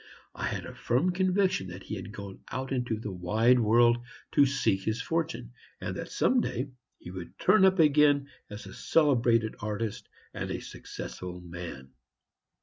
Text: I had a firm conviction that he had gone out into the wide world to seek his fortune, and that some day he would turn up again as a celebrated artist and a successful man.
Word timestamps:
I 0.33 0.45
had 0.47 0.65
a 0.65 0.73
firm 0.73 1.11
conviction 1.11 1.67
that 1.67 1.83
he 1.83 1.93
had 1.93 2.11
gone 2.11 2.39
out 2.51 2.71
into 2.71 2.97
the 2.97 3.11
wide 3.11 3.59
world 3.59 3.99
to 4.31 4.47
seek 4.47 4.81
his 4.81 4.99
fortune, 4.99 5.53
and 5.79 5.95
that 5.95 6.09
some 6.09 6.41
day 6.41 6.71
he 6.97 7.11
would 7.11 7.37
turn 7.37 7.65
up 7.65 7.77
again 7.77 8.27
as 8.49 8.65
a 8.65 8.73
celebrated 8.73 9.53
artist 9.59 10.09
and 10.33 10.49
a 10.49 10.59
successful 10.59 11.39
man. 11.41 11.91